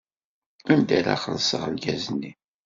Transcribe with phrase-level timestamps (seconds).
[0.71, 2.31] Anda ara xellṣeɣ lgaz-nni?